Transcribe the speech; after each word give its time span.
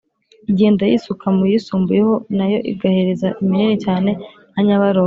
igenda 0.51 0.83
yisuka 0.91 1.25
mu 1.37 1.43
yisumbuyeho 1.51 2.15
na 2.37 2.45
yo 2.51 2.57
igahereza 2.71 3.27
iminini 3.41 3.75
cyane 3.85 4.09
nka 4.51 4.61
nyabarongo 4.67 4.99